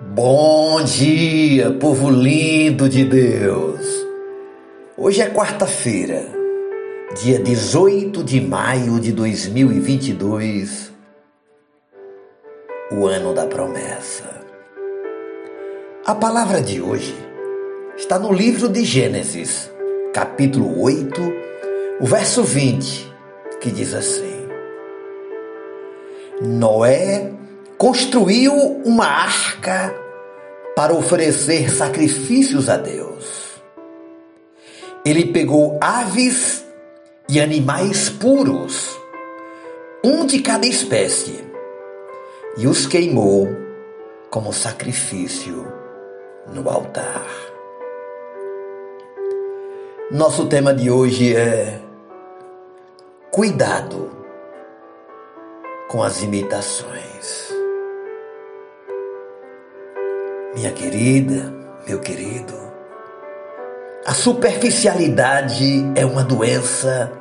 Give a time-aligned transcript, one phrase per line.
[0.00, 3.84] Bom dia, povo lindo de Deus!
[4.96, 6.24] Hoje é quarta-feira,
[7.20, 10.92] dia 18 de maio de 2022,
[12.92, 14.40] o ano da promessa.
[16.06, 17.16] A palavra de hoje
[17.96, 19.68] está no livro de Gênesis,
[20.14, 21.20] capítulo 8,
[22.00, 23.12] o verso 20,
[23.60, 24.46] que diz assim:
[26.40, 27.32] Noé
[27.78, 28.52] construiu
[28.84, 29.94] uma arca
[30.74, 33.62] para oferecer sacrifícios a Deus.
[35.04, 36.66] Ele pegou aves
[37.28, 38.98] e animais puros,
[40.04, 41.44] um de cada espécie,
[42.56, 43.48] e os queimou
[44.28, 45.72] como sacrifício
[46.52, 47.26] no altar.
[50.10, 51.80] Nosso tema de hoje é
[53.30, 54.10] cuidado
[55.88, 57.57] com as imitações.
[60.58, 61.54] Minha querida,
[61.86, 62.52] meu querido,
[64.04, 67.12] a superficialidade é uma doença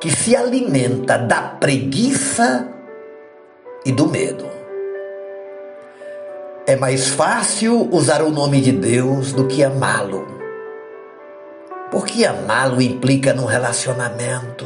[0.00, 2.66] que se alimenta da preguiça
[3.84, 4.46] e do medo.
[6.66, 10.26] É mais fácil usar o nome de Deus do que amá-lo.
[11.90, 14.64] Porque amá-lo implica num relacionamento,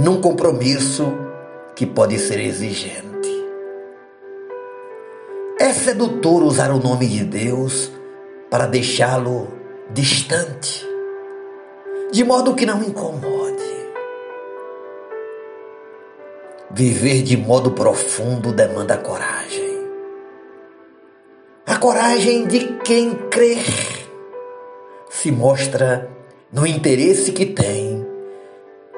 [0.00, 1.12] num compromisso
[1.74, 3.35] que pode ser exigente.
[5.66, 7.90] É sedutor usar o nome de Deus
[8.48, 9.48] para deixá-lo
[9.90, 10.86] distante,
[12.12, 13.64] de modo que não incomode.
[16.70, 19.88] Viver de modo profundo demanda coragem.
[21.66, 23.66] A coragem de quem crer
[25.10, 26.08] se mostra
[26.52, 28.06] no interesse que tem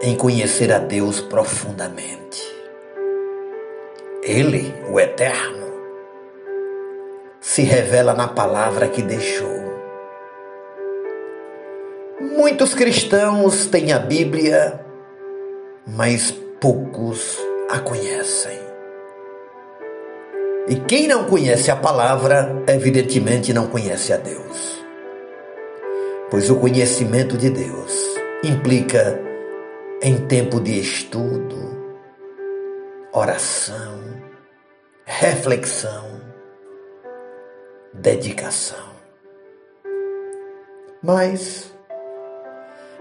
[0.03, 2.43] em conhecer a Deus profundamente.
[4.23, 5.58] Ele, o Eterno,
[7.49, 9.49] se revela na palavra que deixou.
[12.21, 14.85] Muitos cristãos têm a Bíblia,
[15.87, 17.39] mas poucos
[17.71, 18.59] a conhecem.
[20.69, 24.85] E quem não conhece a palavra, evidentemente não conhece a Deus.
[26.31, 27.95] Pois o conhecimento de Deus
[28.45, 29.19] implica
[30.03, 31.97] em tempo de estudo,
[33.11, 34.01] oração,
[35.07, 36.28] reflexão,
[37.93, 38.89] dedicação.
[41.03, 41.73] Mas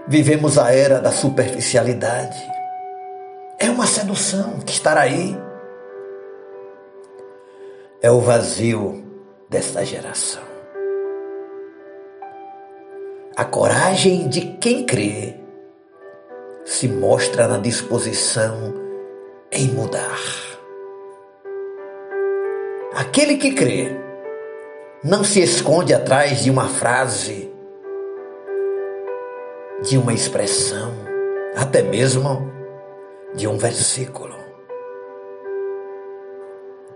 [0.06, 2.38] vivemos a era da superficialidade.
[3.58, 5.36] É uma sedução que está aí.
[8.00, 9.04] É o vazio
[9.48, 10.42] desta geração.
[13.36, 15.36] A coragem de quem crê
[16.64, 18.74] se mostra na disposição
[19.50, 20.18] em mudar.
[22.94, 24.07] Aquele que crê
[25.04, 27.48] não se esconde atrás de uma frase,
[29.82, 30.92] de uma expressão,
[31.56, 32.50] até mesmo
[33.34, 34.36] de um versículo.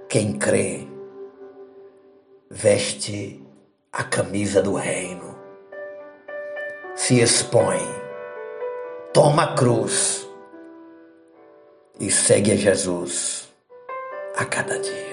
[0.08, 0.88] Quem crê
[2.50, 3.40] veste
[3.92, 5.38] a camisa do reino,
[6.96, 7.80] se expõe,
[9.12, 10.28] toma a cruz
[12.00, 13.48] e segue a Jesus
[14.36, 15.11] a cada dia.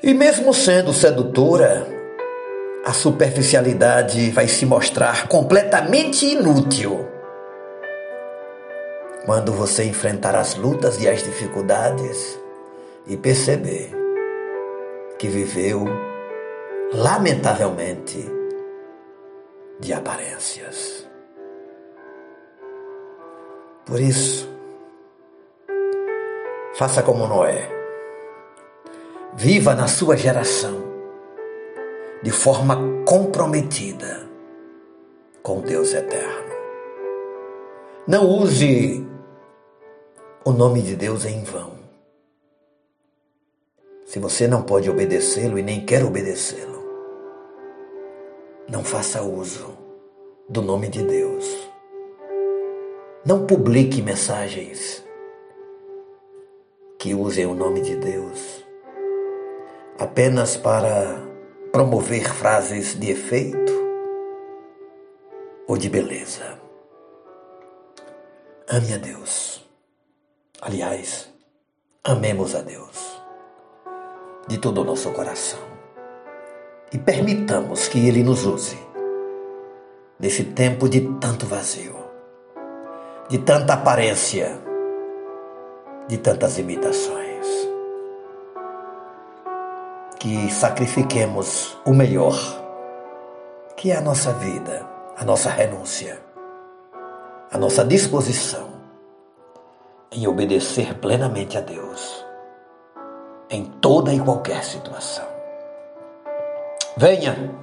[0.00, 1.84] E mesmo sendo sedutora,
[2.84, 7.04] a superficialidade vai se mostrar completamente inútil
[9.26, 12.38] quando você enfrentar as lutas e as dificuldades
[13.08, 13.90] e perceber
[15.18, 15.84] que viveu,
[16.92, 18.24] lamentavelmente,
[19.80, 21.08] de aparências.
[23.84, 24.48] Por isso,
[26.76, 27.77] faça como Noé
[29.34, 30.82] Viva na sua geração
[32.22, 34.28] de forma comprometida
[35.42, 36.48] com Deus eterno.
[38.06, 39.06] Não use
[40.44, 41.78] o nome de Deus em vão.
[44.06, 46.82] Se você não pode obedecê-lo e nem quer obedecê-lo,
[48.68, 49.76] não faça uso
[50.48, 51.70] do nome de Deus.
[53.24, 55.04] Não publique mensagens
[56.98, 58.67] que usem o nome de Deus
[59.98, 61.20] apenas para
[61.72, 63.72] promover frases de efeito
[65.66, 66.58] ou de beleza.
[68.68, 69.66] Ame a Deus.
[70.60, 71.28] Aliás,
[72.04, 73.22] amemos a Deus
[74.48, 75.60] de todo o nosso coração
[76.92, 78.78] e permitamos que Ele nos use
[80.18, 81.94] nesse tempo de tanto vazio,
[83.28, 84.58] de tanta aparência,
[86.08, 87.27] de tantas imitações.
[90.18, 92.34] Que sacrifiquemos o melhor,
[93.76, 94.84] que é a nossa vida,
[95.16, 96.20] a nossa renúncia,
[97.52, 98.68] a nossa disposição
[100.10, 102.26] em obedecer plenamente a Deus
[103.50, 105.26] em toda e qualquer situação.
[106.96, 107.54] Venha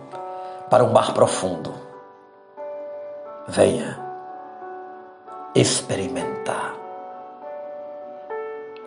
[0.69, 1.73] para o mar profundo.
[3.47, 3.99] Venha
[5.53, 6.73] experimentar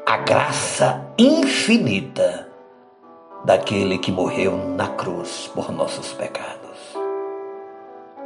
[0.07, 2.48] a graça infinita
[3.49, 6.95] daquele que morreu na cruz por nossos pecados.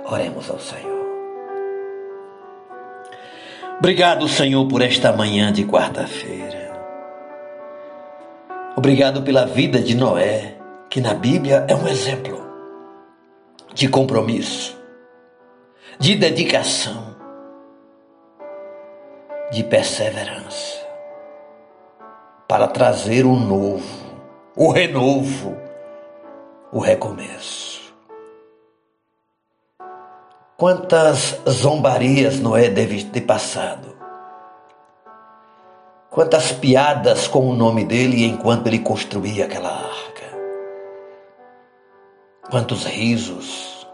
[0.04, 1.06] Oremos ao Senhor.
[3.78, 6.72] Obrigado, Senhor, por esta manhã de quarta-feira.
[8.74, 10.56] Obrigado pela vida de Noé,
[10.90, 12.42] que na Bíblia é um exemplo
[13.72, 14.76] de compromisso,
[16.00, 17.14] de dedicação,
[19.52, 20.84] de perseverança
[22.48, 24.01] para trazer o novo,
[24.56, 25.56] o renovo,
[26.72, 27.94] o recomeço.
[30.56, 33.93] Quantas zombarias Noé deve ter passado
[36.12, 40.38] Quantas piadas com o nome dele enquanto ele construía aquela arca.
[42.50, 43.88] Quantos risos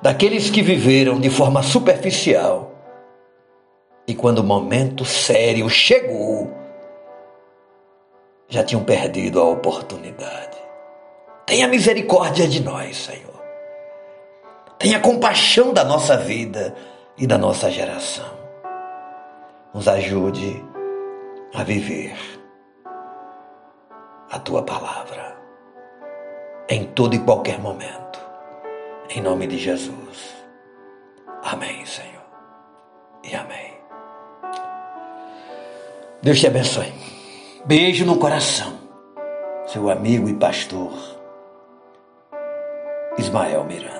[0.00, 2.72] daqueles que viveram de forma superficial.
[4.06, 6.50] E quando o momento sério chegou,
[8.48, 10.56] já tinham perdido a oportunidade.
[11.46, 13.38] Tenha misericórdia de nós, Senhor.
[14.78, 16.74] Tenha compaixão da nossa vida
[17.16, 18.38] e da nossa geração.
[19.74, 20.64] Nos ajude
[21.54, 22.16] a viver
[24.30, 25.36] a tua palavra
[26.68, 28.18] em todo e qualquer momento.
[29.10, 30.36] Em nome de Jesus.
[31.42, 32.22] Amém, Senhor.
[33.24, 33.74] E amém.
[36.22, 37.17] Deus te abençoe.
[37.68, 38.78] Beijo no coração.
[39.66, 40.90] Seu amigo e pastor
[43.18, 43.97] Ismael Miranda.